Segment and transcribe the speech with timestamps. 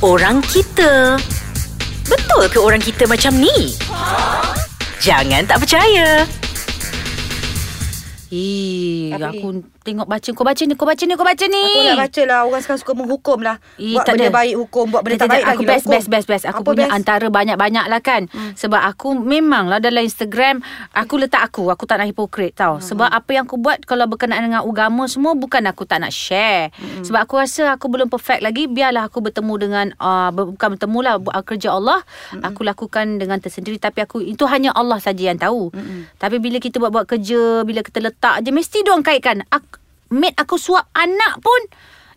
[0.00, 1.20] orang kita.
[2.08, 3.76] Betul ke orang kita macam ni?
[5.00, 6.24] Jangan tak percaya.
[8.30, 11.64] Eh, Apa aku tengok baca kau baca ni, kau baca ni, kau baca ni.
[11.64, 14.36] Aku nak baca lah Orang sekarang suka menghukum lah Eh, Buat tak benda ada.
[14.36, 16.44] baik hukum Buat benda tak baik kejap, lagi Aku lah best, best, best, best.
[16.44, 16.96] Aku Apa punya best?
[16.96, 18.22] antara banyak-banyak lah kan.
[18.28, 18.52] Hmm.
[18.52, 20.60] Sebab aku memanglah dalam Instagram,
[20.92, 21.68] aku letak aku.
[21.68, 22.76] Aku tak nak hipokrit tau.
[22.76, 22.84] Hmm.
[22.84, 26.68] Sebab apa yang aku buat kalau berkenaan dengan agama semua, bukan aku tak nak share.
[26.76, 27.00] Hmm.
[27.02, 28.68] Sebab aku rasa aku belum perfect lagi.
[28.68, 32.04] Biarlah aku bertemu dengan, uh, bukan bertemu lah, buat kerja Allah.
[32.30, 32.44] Hmm.
[32.44, 33.76] Aku lakukan dengan tersendiri.
[33.76, 35.72] Tapi aku, itu hanya Allah saja yang tahu.
[35.72, 36.04] Hmm.
[36.14, 39.42] Tapi bila kita buat-buat kerja, bila kita letak je, mesti diorang kaitkan.
[39.48, 39.79] Aku,
[40.10, 41.60] mate aku suap anak pun,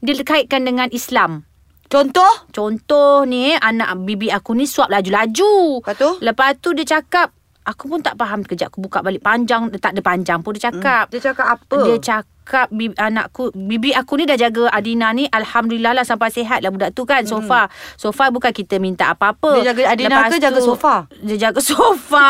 [0.03, 1.47] dia kaitkan dengan Islam.
[1.87, 5.79] Contoh Contoh ni anak bibi aku ni suap laju-laju.
[5.85, 6.09] Lepas tu?
[6.25, 7.29] Lepas tu dia cakap
[7.63, 11.13] aku pun tak faham kejap aku buka balik panjang tak ada panjang pun dia cakap.
[11.13, 12.32] Dia cakap apa Dia cakap
[12.69, 16.91] bibi, anakku bibi aku ni dah jaga Adina ni alhamdulillah lah sampai sihat lah budak
[16.91, 17.71] tu kan sofa.
[17.95, 19.63] Sofa bukan kita minta apa-apa.
[19.63, 21.07] Dia jaga Adina ke jaga sofa?
[21.23, 22.29] Dia jaga sofa.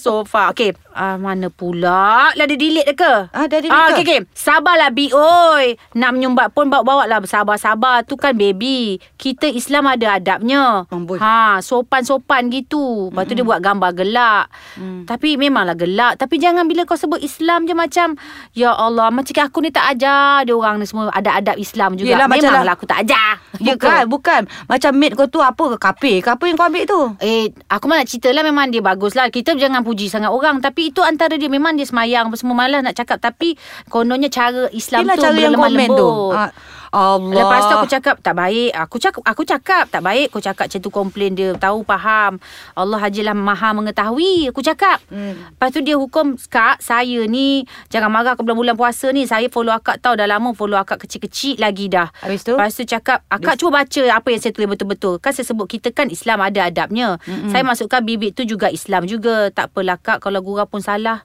[0.00, 0.42] sofa.
[0.56, 3.12] Okey, uh, mana pula lah dia delete ke?
[3.34, 4.00] Ah, dah delete ah, ke?
[4.00, 4.20] Okey, okey.
[4.32, 5.76] Sabarlah Bi oi.
[5.98, 8.06] Nak menyumbat pun bawa-bawa lah sabar-sabar.
[8.08, 8.96] Tu kan baby.
[9.20, 10.88] Kita Islam ada adabnya.
[10.88, 11.20] Amboi.
[11.20, 13.10] Ha, sopan-sopan gitu.
[13.12, 14.46] Lepas tu dia buat gambar gelak.
[14.78, 15.04] Mm.
[15.04, 16.16] Tapi memanglah gelak.
[16.16, 18.16] Tapi jangan bila kau sebut Islam je macam
[18.54, 22.14] ya Allah, macam aku ni tak ajar dia orang ni semua ada adab Islam juga.
[22.14, 23.40] Yelah, macam memanglah lah- aku tak ajar.
[23.64, 27.00] Bukan Bukan Macam mate kau tu Apa ke kapir ke Apa yang kau ambil tu
[27.22, 29.30] Eh, aku malah cerita lah memang dia bagus lah.
[29.30, 30.58] Kita jangan puji sangat orang.
[30.58, 33.22] Tapi itu antara dia memang dia semayang semua malas nak cakap.
[33.22, 33.54] Tapi
[33.86, 36.50] kononnya cara Islam Inilah tu cara yang komen tu lembut.
[36.94, 38.70] Ah, Allah Lepas tu aku cakap tak baik.
[38.70, 40.30] Aku cakap aku cakap tak baik.
[40.30, 41.50] Aku cakap macam tu komplain dia.
[41.58, 42.38] Tahu faham.
[42.78, 44.54] Allah hajilah maha mengetahui.
[44.54, 45.02] Aku cakap.
[45.10, 45.34] Hmm.
[45.58, 49.72] Lepas tu dia hukum Kak saya ni Jangan marah ke bulan-bulan puasa ni Saya follow
[49.72, 52.54] akak tau Dah lama follow akak kecil-kecil lagi dah Habis tu?
[52.54, 55.90] Lepas tu cakap Akak cuba baca Apa yang saya tulis betul-betul Kan saya sebut Kita
[55.90, 60.22] kan Islam ada adabnya mm Saya masukkan bibit tu juga Islam juga Tak apalah kak
[60.22, 61.24] Kalau gurau pun salah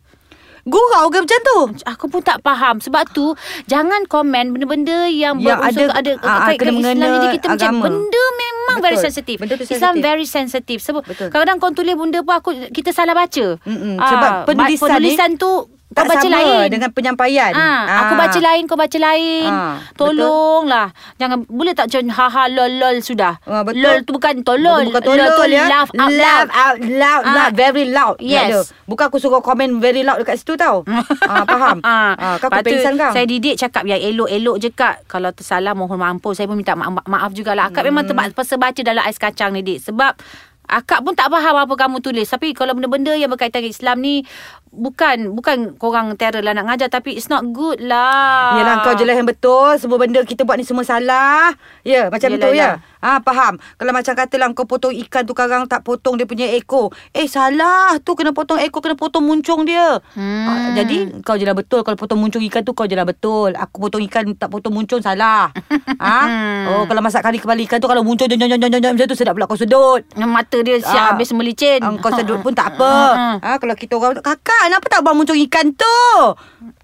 [0.64, 3.32] Gurau ke macam tu Aku pun tak faham Sebab tu
[3.66, 7.70] Jangan komen benda-benda Yang, Yang berunsur ada- ada, ah, kait- kena Islam Jadi kita macam
[7.70, 7.84] agama.
[7.86, 8.86] Benda memang Betul.
[8.86, 10.04] very sensitif Benda tu Islam sensitif.
[10.04, 11.28] very sensitive Sebab Betul.
[11.30, 13.96] kadang-kadang kau tulis benda pun aku Kita salah baca Mm-mm.
[13.96, 15.32] Ah, Sebab ba- penulisan ni Penulisan
[15.90, 19.50] Kau Tak baca sama lain Dengan penyampaian Ah, aku baca lain, kau baca lain.
[19.50, 20.88] Ah, Tolonglah.
[21.18, 23.42] Jangan boleh tak macam haha lol lol sudah.
[23.42, 23.82] Ah, betul.
[23.82, 24.86] Lol tu bukan tolol.
[24.86, 26.50] Bukan tolol lol tu ya laugh out Laugh loud.
[26.52, 27.34] out loud Ah.
[27.36, 28.48] loud Very loud Yes.
[28.48, 28.60] Ada.
[28.86, 30.86] Bukan aku suruh komen Very loud dekat situ tau
[31.26, 34.96] ah, Faham ah, Kau Lepas tu, kepengsan kau Saya didik cakap yang elok-elok je kak.
[35.06, 36.38] Kalau tersalah mohon mampus.
[36.38, 37.66] Saya pun minta ma- ma- maaf jugalah.
[37.66, 37.98] Akak Hmm.
[37.98, 39.82] memang terpaksa baca dalam ais kacang ni dik.
[39.84, 40.14] Sebab
[40.70, 42.30] akak pun tak faham apa kamu tulis.
[42.30, 44.22] Tapi kalau benda-benda yang berkaitan dengan Islam ni
[44.70, 48.54] bukan bukan korang terror lah nak ngajar tapi it's not good lah.
[48.56, 52.38] Yelah kau jelas yang betul Semua benda kita buat ni semua salah Ya macam Yelah,
[52.38, 52.74] betul yelah.
[52.78, 56.48] ya Ah Faham Kalau macam katalah kau potong ikan tu Karang tak potong dia punya
[56.50, 60.46] ekor Eh salah tu Kena potong ekor Kena potong muncung dia Hmm.
[60.46, 63.52] ah, Jadi kau je lah betul Kalau potong muncung ikan tu Kau je lah betul
[63.54, 65.52] Aku potong ikan Tak potong muncung salah
[66.02, 66.26] ah?
[66.68, 69.06] Oh kalau masak kari kepala ikan tu Kalau muncung jom, jom, jom, jom, jom, Macam
[69.06, 71.08] tu sedap pula kau sedut Mata dia siap Ah.
[71.12, 71.80] habis melicin.
[71.80, 72.94] Ah, Kau sedut pun tak apa.
[73.36, 76.02] Ah, ha, kalau kita orang kakak kenapa tak buang muncung ikan tu?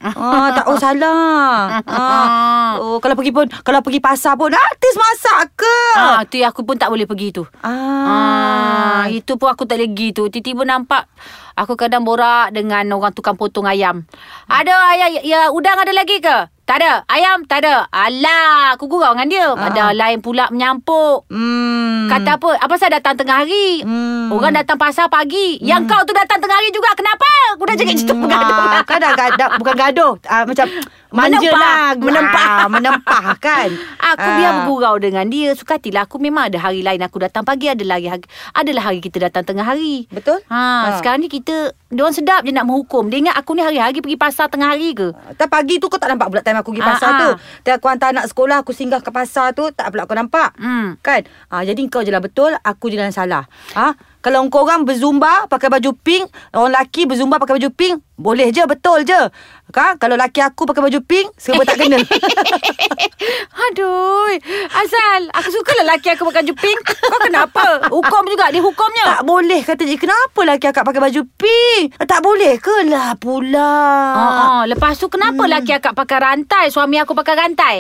[0.02, 1.78] Ah, tak oh salah.
[1.86, 5.78] Ah, oh kalau pergi pun kalau pergi pasar pun artis masak ke?
[6.06, 7.44] Ah, tu aku pun tak boleh pergi tu.
[7.66, 10.24] Ah, itu pun aku tak boleh pergi tu.
[10.30, 11.10] Tiba-tiba nampak
[11.58, 14.06] aku kadang borak dengan orang tukang potong ayam.
[14.46, 16.55] Ada ayam ya udang ada lagi ke?
[16.66, 17.06] Tak ada.
[17.06, 17.86] Ayam tak ada.
[17.88, 19.48] Alah, aku gurau dengan dia.
[19.48, 19.70] Ah.
[19.70, 21.30] Ada lain pula menyampuk.
[21.30, 22.10] Hmm.
[22.10, 22.58] Kata apa?
[22.58, 23.86] Apa saya datang tengah hari?
[23.86, 24.34] Hmm.
[24.34, 25.62] Orang datang pasar pagi.
[25.62, 26.90] Yang kau tu datang tengah hari juga.
[26.94, 27.30] Kenapa?
[27.54, 28.34] Aku dah cakap macam tu.
[28.34, 30.14] Ah, kan dah gaduh, bukan gaduh.
[30.26, 30.66] Ah, macam
[31.10, 31.54] manja Menempah.
[31.56, 31.86] lah.
[32.02, 32.48] Menempah.
[32.48, 33.70] Ah, menempah kan.
[34.08, 34.36] Aku Ah.
[34.36, 35.54] biar bergurau dengan dia.
[35.54, 37.70] Sukatilah aku memang ada hari lain aku datang pagi.
[37.70, 40.10] Ada lagi hari, adalah hari kita datang tengah hari.
[40.10, 40.42] Betul?
[40.48, 40.98] Ha, Ha.
[40.98, 44.52] sekarang ni kita Diorang sedap je nak menghukum Dia ingat aku ni hari-hari pergi pasar
[44.52, 47.10] tengah hari ke Tak pagi tu kau tak nampak pula time aku pergi Ah, pasar
[47.12, 47.20] ah.
[47.20, 47.30] tu.
[47.64, 50.56] Dan aku hantar anak sekolah, aku singgah ke pasar tu, tak pula kau nampak.
[50.56, 50.96] Hmm.
[51.02, 51.26] Kan?
[51.48, 53.44] Ah jadi kau je lah betul, aku je lah yang salah.
[53.74, 53.94] Ah
[54.26, 56.26] kalau kau orang berzumba pakai baju pink,
[56.58, 59.30] orang lelaki berzumba pakai baju pink, boleh je, betul je.
[59.70, 60.02] Kan?
[60.02, 62.02] Kalau lelaki aku pakai baju pink, serba tak kena.
[63.66, 64.30] Aduh
[64.70, 69.24] Asal Aku suka lelaki aku pakai baju pink Kau kenapa Hukum juga Dia hukumnya tak
[69.26, 71.86] boleh kata je, kenapa lelaki akak pakai baju pink?
[71.98, 73.74] Tak boleh ke lah pula.
[74.14, 74.62] Oh, oh.
[74.70, 75.50] Lepas tu kenapa hmm.
[75.50, 77.76] lelaki akak pakai rantai Suami aku pakai rantai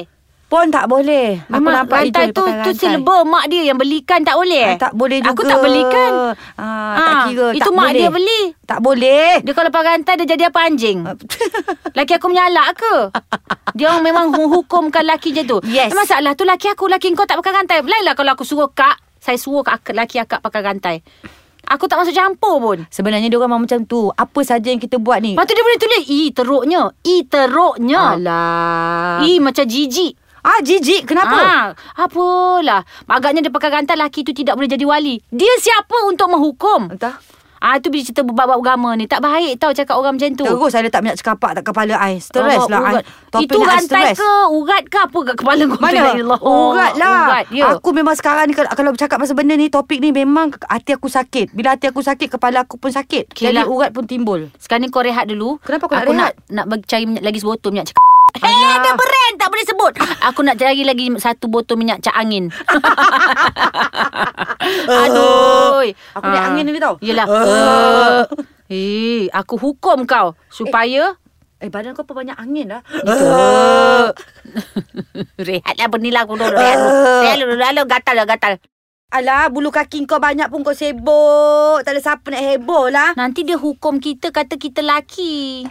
[0.45, 1.41] Pun tak boleh.
[1.47, 2.77] Aku nampak rantai itu tu pakai tu rantai.
[2.77, 4.65] silver mak dia yang belikan tak boleh.
[4.67, 5.33] Ah, tak boleh juga.
[5.33, 6.11] Aku tak belikan.
[6.53, 7.47] Ah, tak Ah, kira.
[7.49, 7.97] itu tak mak boleh.
[7.97, 8.41] dia beli.
[8.63, 9.29] Tak boleh.
[9.41, 10.97] Dia kalau pakai rantai dia jadi apa anjing?
[11.97, 12.95] Laki aku menyalak ke?
[13.73, 15.57] Dia orang memang hukumkan laki je tu.
[15.65, 15.91] Yes.
[15.91, 17.81] Masalah tu laki aku, laki kau tak pakai rantai.
[17.81, 20.95] Lainlah kalau aku suruh kak, saya suruh kak, laki akak pakai rantai.
[21.65, 22.77] Aku tak masuk campur pun.
[22.87, 24.07] Sebenarnya dia orang memang macam tu.
[24.07, 25.33] Apa saja yang kita buat ni.
[25.33, 26.81] Lepas tu dia boleh tulis, I teruknya.
[27.01, 28.01] I teruknya.
[28.13, 29.25] Alah.
[29.25, 30.13] I macam jijik.
[30.45, 31.09] Ah, jijik.
[31.09, 31.33] Kenapa?
[31.41, 31.65] Ah,
[31.97, 32.85] apalah.
[33.09, 35.17] Agaknya dia pakai rantai laki tu tidak boleh jadi wali.
[35.33, 36.93] Dia siapa untuk menghukum?
[36.93, 37.17] Entah.
[37.65, 39.09] Ah itu bila cerita bab-bab agama ni.
[39.09, 40.45] Tak baik tau cakap orang macam tu.
[40.45, 42.21] Terus saya letak minyak cekapak tak kepala I.
[42.21, 43.03] Stres Allah, lah.
[43.33, 45.79] Topik Itu rantai ke urat ke apa kat kepala kau?
[45.81, 45.97] Mana?
[45.97, 46.45] La ilaha.
[46.45, 47.21] Urat lah.
[47.25, 47.65] Urat, ya.
[47.73, 51.57] Aku memang sekarang ni kalau, bercakap pasal benda ni, topik ni memang hati aku sakit.
[51.57, 53.33] Bila hati aku sakit, kepala aku pun sakit.
[53.33, 53.65] Okey Jadi lah.
[53.65, 54.53] urat pun timbul.
[54.61, 55.57] Sekarang ni kau rehat dulu.
[55.65, 56.37] Kenapa kau nak Aku rehat?
[56.37, 58.04] nak nak bagi cari minyak lagi sebotol minyak cak.
[58.35, 58.83] Eh, Alah.
[58.83, 59.93] dia brand tak boleh sebut.
[60.27, 62.51] Aku nak cari lagi satu botol minyak cak angin.
[65.05, 65.87] Aduh.
[66.19, 66.99] Aku ni angin ni tau.
[66.99, 67.27] Yelah.
[67.27, 68.23] Uh.
[68.67, 71.15] Eh, aku hukum kau supaya
[71.63, 72.83] Eh, badan kau apa banyak angin dah.
[75.47, 76.51] rehatlah bernilah aku dulu.
[76.51, 76.91] Rehat dulu.
[77.23, 77.53] Rehat dulu.
[77.55, 78.53] Lalu gatal dah gatal.
[79.13, 81.77] Alah, bulu kaki kau banyak pun kau sibuk.
[81.85, 83.13] Tak ada siapa nak heboh lah.
[83.13, 85.63] Nanti dia hukum kita kata kita laki.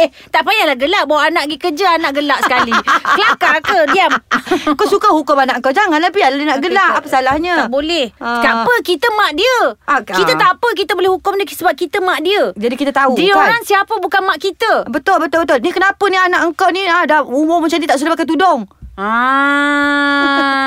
[0.00, 2.72] eh, tak payahlah gelak bawa anak pergi kerja anak gelak sekali.
[3.10, 3.78] Kelakar ke?
[3.90, 4.12] Diam.
[4.78, 5.74] Kau suka hukum anak kau.
[5.74, 6.92] Janganlah biarlah dia nak gelak.
[7.02, 7.66] Apa salahnya?
[7.66, 8.14] Tak boleh.
[8.22, 8.40] Ah.
[8.40, 9.58] Tak apa kita mak dia.
[9.84, 12.54] Ah, Kita tak apa kita boleh hukum dia sebab kita mak dia.
[12.54, 13.50] Jadi kita tahu Dia kan?
[13.50, 14.88] orang siapa bukan mak kita.
[14.88, 15.58] Betul, betul, betul.
[15.60, 18.64] Ni kenapa ni anak engkau ni ah, dah umur macam ni tak sudah pakai tudung?
[18.94, 20.63] Ah.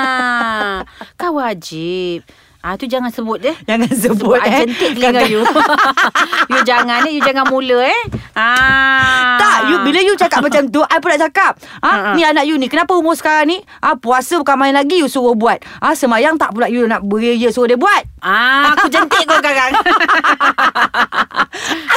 [1.18, 2.22] Kau wajib.
[2.62, 3.54] Ah tu jangan sebut deh.
[3.66, 4.66] Jangan sebut, sebut eh.
[4.66, 5.42] jentik telinga you.
[6.54, 8.02] you jangan eh, you jangan mula eh.
[8.38, 9.34] Ah.
[9.38, 11.58] Tak, you bila you cakap macam tu, I pun nak cakap.
[11.82, 11.98] Ha, ha.
[11.98, 13.58] Ha, ni anak you ni, kenapa umur sekarang ni?
[13.82, 15.58] Ah, puasa bukan main lagi you suruh buat.
[15.82, 18.02] Ah, semayang tak pula you nak beria suruh dia buat.
[18.22, 19.74] Ah, aku jentik kau sekarang.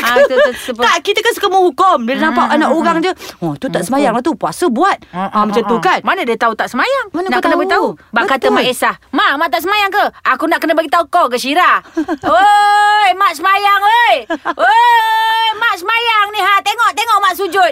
[0.03, 1.97] ah, tu, tu, sebab Tak, kita kan suka menghukum.
[2.03, 3.11] Bila nampak anak orang je,
[3.43, 4.97] oh tu tak semayang lah tu, puasa buat.
[5.13, 5.99] Ah, macam tu kan?
[6.01, 7.13] Mana dia tahu tak semayang?
[7.13, 7.61] Mana nak kena tahu?
[7.63, 7.87] beritahu.
[8.13, 8.47] Bak kata.
[8.51, 8.95] Mak Esah.
[9.11, 10.05] Mak, mak tak semayang ke?
[10.27, 11.81] Aku nak kena bagi tahu kau ke Syira.
[12.31, 14.13] Oi, mak semayang oi.
[14.55, 16.53] Oi, mak semayang ni ha.
[16.61, 17.71] Tengok, tengok mak sujud.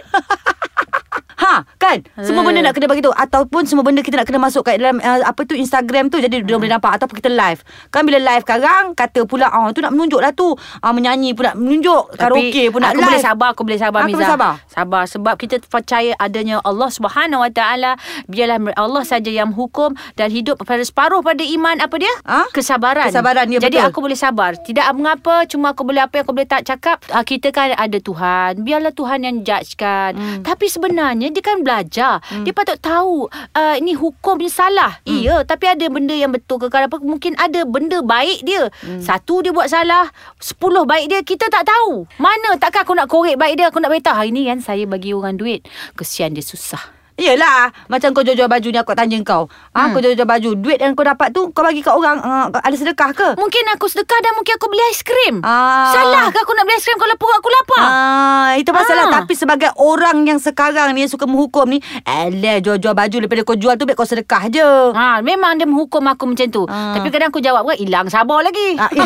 [1.40, 2.04] Ha, kan?
[2.20, 2.46] Semua Eh.
[2.46, 5.24] benda nak kena bagi tahu ataupun semua benda kita nak kena masuk kat dalam uh,
[5.24, 6.60] apa tu Instagram tu jadi dia Hmm.
[6.60, 7.64] boleh nampak ataupun kita live.
[7.88, 10.52] Kan bila live sekarang kata pula ah tu nak menunjuk lah tu.
[10.78, 13.10] Ah menyanyi pun nak menunjuk, karaoke pun nak aku live.
[13.10, 14.18] boleh sabar, aku boleh sabar Aku Miza.
[14.18, 14.54] boleh sabar?
[14.68, 17.92] Sabar sebab kita percaya adanya Allah Subhanahu Wa Taala.
[18.26, 22.12] Biarlah Allah saja yang hukum dan hidup pada separuh pada iman apa dia?
[22.24, 22.44] Ah?
[22.50, 23.08] Kesabaran.
[23.08, 23.88] Kesabaran, ya, Jadi betul.
[23.88, 24.52] aku boleh sabar.
[24.58, 27.00] Tidak mengapa cuma aku boleh apa yang aku boleh tak cakap.
[27.08, 28.60] Ah, kita kan ada Tuhan.
[28.60, 30.12] Biarlah Tuhan yang judgekan.
[30.12, 30.42] Hmm.
[30.42, 32.18] Tapi sebenarnya dia kan belajar.
[32.42, 34.98] Dia patut tahu uh, ini hukum ni salah.
[35.06, 35.22] Hmm.
[35.22, 38.74] Iya, tapi ada benda yang betul ke kalau apa mungkin ada benda baik dia.
[38.82, 38.98] Hmm.
[38.98, 40.10] Satu dia buat salah,
[40.42, 42.10] sepuluh baik dia kita tak tahu.
[42.18, 45.14] Mana takkan aku nak korek baik dia, aku nak beritahu hari ni kan saya bagi
[45.14, 45.62] orang duit.
[45.94, 46.99] Kesian dia susah.
[47.20, 49.92] Yelah Macam kau jual-jual baju ni Aku tanya kau ha, Hmm.
[49.92, 53.12] Kau jual-jual baju Duit yang kau dapat tu Kau bagi kat orang uh, Ada sedekah
[53.12, 53.30] ke?
[53.36, 55.36] Mungkin aku sedekah dan mungkin aku beli aiskrim.
[55.42, 55.92] Ah.
[55.92, 57.84] Salah ke aku nak beli aiskrim kalau perut aku lapar?
[57.84, 59.14] Ah, itu masalah Ah.
[59.20, 63.56] Tapi sebagai orang yang sekarang ni Yang suka menghukum ni Alah jual-jual baju Daripada kau
[63.56, 66.64] jual tu Biar kau sedekah je Ha, memang dia menghukum aku macam tu.
[66.64, 66.94] Ah.
[66.94, 68.76] Tapi kadang aku jawab kan, hilang sabar lagi.
[68.76, 69.06] Ah, ya.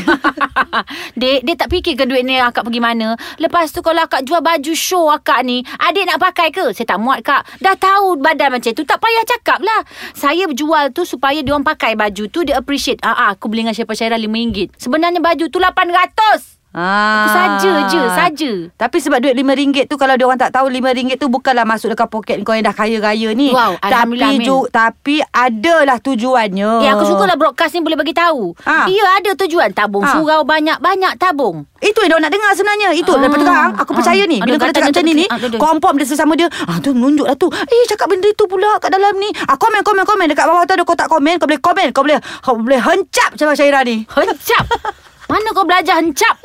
[1.13, 3.15] dia, dia tak fikirkan duit ni akak pergi mana.
[3.37, 6.71] Lepas tu kalau akak jual baju show akak ni, adik nak pakai ke?
[6.71, 7.47] Saya tak muat kak.
[7.59, 9.81] Dah tahu badan macam tu, tak payah cakap lah.
[10.13, 13.01] Saya jual tu supaya dia orang pakai baju tu, dia appreciate.
[13.01, 14.77] Ah, ah aku beli dengan Syaifah Syairah RM5.
[14.77, 16.52] Sebenarnya baju tu RM800.
[16.73, 17.29] Ah.
[17.29, 18.51] Saja je, saja.
[18.73, 22.09] Tapi sebab duit RM5 tu Kalau dia orang tak tahu RM5 tu Bukanlah masuk dekat
[22.09, 24.41] poket kau Yang dah kaya-raya ni Wow, Tapi Alhamdulillah, Amin.
[24.43, 28.57] ju- Tapi adalah tujuannya Eh, aku sukalah broadcast ni boleh bagi tahu.
[28.63, 28.85] Ah.
[28.85, 29.69] Ya, ada tujuan.
[29.71, 30.11] Tabung Ah.
[30.11, 31.69] surau banyak-banyak tabung.
[31.77, 33.19] Itu yang dia nak dengar sebenarnya Itu Ah.
[33.19, 33.95] daripada sekarang Aku Ah.
[33.95, 35.25] percaya ni Bila kau kata cakap macam ni ni.
[35.55, 38.89] Confirm dia sesama dia Ah tu menunjuk lah tu Eh cakap benda tu pula Kat
[38.89, 41.87] dalam ni ah, Komen komen komen Dekat bawah tu ada kotak komen Kau boleh komen
[41.91, 44.65] Kau boleh Kau boleh hencap Macam Syairah ni Hencap.
[45.29, 46.35] Mana kau belajar hencap?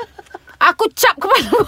[0.60, 1.46] Aku cap kepala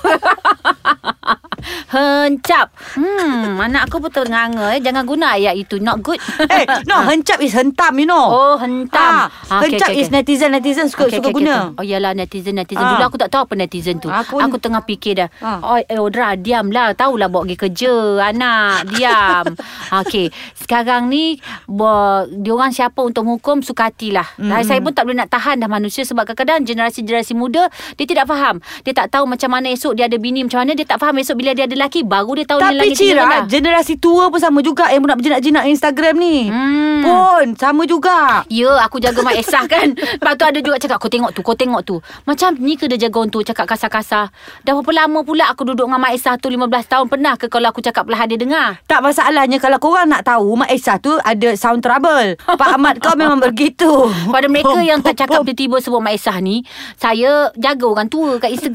[1.90, 2.73] Hencap.
[2.97, 4.80] Hmm Anak aku betul nganga eh.
[4.80, 5.76] Jangan guna ayat itu.
[5.78, 6.18] Not good.
[6.50, 8.25] Eh no Hencap is hentam you know.
[8.25, 9.28] Oh hentam.
[9.28, 11.76] Ah, Hencap is netizen Netizen suka, suka guna.
[11.76, 12.80] Oh yalah netizen netizen.
[12.80, 12.97] Ah.
[12.97, 14.09] Dulu aku tak tahu apa netizen tu.
[14.09, 15.28] Aku- Aku, tengah fikir dah.
[15.38, 15.61] Ah.
[15.62, 17.92] Oh eh, Odra diam lah Tahulah bawa pergi kerja
[18.25, 18.90] Anak.
[18.90, 19.44] Diam.
[20.02, 20.32] Okey.
[20.56, 24.26] Sekarang ni bo- Diorang siapa untuk menghukum Sukatilah.
[24.40, 24.64] Mm.
[24.64, 28.59] Saya pun tak boleh nak tahan dah manusia Sebab kadang-kadang Generasi-generasi muda Dia tidak faham
[28.83, 31.37] Dia tak tahu macam mana esok dia ada bini Macam mana dia tak faham esok
[31.37, 33.45] bila dia ada lelaki Baru dia tahu ni Tapi Cira.
[33.45, 36.37] Generasi tua pun sama juga Yang nak berjinak-jinak Instagram ni.
[36.49, 37.01] Hmm.
[37.01, 38.45] Pun sama juga.
[38.49, 39.93] Ya aku jaga Mak Esah kan.
[39.95, 41.97] Lepas tu ada juga cakap Kau tengok tu Kau tengok tu.
[42.25, 44.33] Macam ni ke dia jaga untuk Cakap kasar-kasar.
[44.63, 47.07] Dah berapa lama pula Aku duduk dengan Mak Esah tu 15 tahun?
[47.09, 48.69] Pernah ke kalau aku cakap perlahan dia dengar?
[48.85, 52.37] Tak masalahnya Kalau korang nak tahu Mak Esah tu ada sound trouble.
[52.39, 53.89] Pak Ahmad kau memang begitu.
[54.29, 56.63] Pada mereka yang tak cakap tiba-tiba sebut Mak Esah ni
[56.97, 58.70] Saya jaga orang tua kat Instagram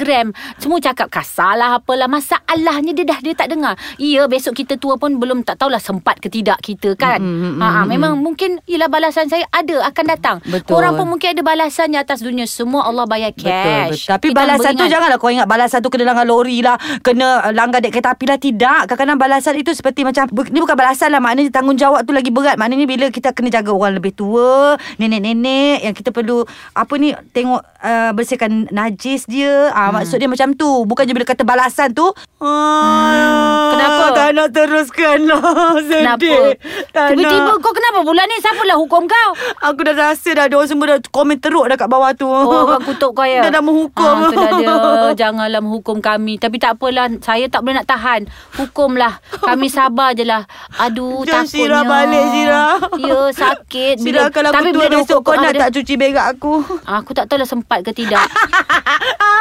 [0.60, 5.00] Semua cakap kasar lah apalah Masalahnya dia dah dia tak dengar Ya besok kita tua
[5.00, 8.14] pun belum tak tahulah sempat ke tidak kita kan Mm, mm, mm, ha, mm, Memang
[8.20, 10.78] mungkin Yelah balasan saya ada akan datang Betul.
[10.78, 14.14] Orang pun mungkin ada balasannya atas dunia Semua Allah bayar Betul, cash betul.
[14.16, 14.94] Tapi Kita balasan tu beringat.
[14.96, 18.26] janganlah kau ingat balasan tu kena langgar lori lah, kena uh, langgar dek kereta api
[18.26, 18.80] lah tidak.
[18.90, 22.56] Kadang-kadang balasan itu seperti macam ni bukan balasan lah maknanya tanggungjawab tu lagi berat.
[22.56, 27.62] Maknanya bila kita kena jaga orang lebih tua, nenek-nenek yang kita perlu apa ni tengok
[27.62, 29.70] uh, bersihkan najis dia.
[29.86, 30.02] Ah hmm.
[30.02, 30.70] maksud dia macam tu.
[30.90, 32.10] Bukannya bila kata balasan tu
[32.42, 34.06] hmm, Kenapa?
[34.18, 35.78] Tak nak teruskan lah.
[35.86, 36.58] Sedih.
[36.90, 37.14] Kenapa?
[37.14, 37.62] Tiba-tiba nak.
[37.62, 39.30] kau kenapa bulan ni Siapalah hukum kau
[39.62, 42.72] Aku dah rasa dah Dia orang semua dah komen teruk dah kat bawah tu Oh
[42.72, 44.74] orang kutuk kau ya Dia dah menghukum ah, tu dah dia
[45.28, 48.26] Janganlah menghukum kami Tapi tak apalah Saya tak boleh nak tahan
[48.58, 50.48] Hukumlah Kami sabar je lah
[50.82, 52.74] Aduh Jangan takutnya Syirah balik, Syirah.
[52.96, 56.54] Ya sakit Syirah kalau aku tua bila besok kau ah, nak tak cuci berak aku
[56.88, 58.24] Aku tak tahulah sempat ke tidak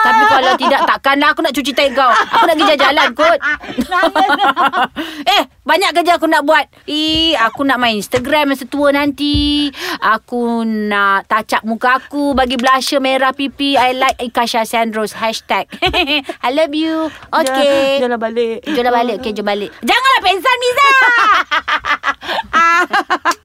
[0.04, 2.06] Tapi kalau tidak Takkanlah aku nak cuci tai kau.
[2.06, 3.38] Aku nak pergi jalan kot.
[5.24, 6.68] Eh banyak kerja aku nak buat.
[6.84, 9.72] Eh aku nak main Instagram masa tua nanti.
[9.98, 13.74] Aku nak up muka aku Bagi blusher merah pipi.
[13.74, 15.66] I like Ikasha Sandros Hashtag.
[16.46, 17.08] I love you.
[17.32, 17.98] Okay.
[18.02, 18.62] Jalan balik.
[18.68, 19.16] Jom lah balik.
[19.22, 19.70] Okay jom balik.
[19.82, 20.88] Janganlah pensan Miza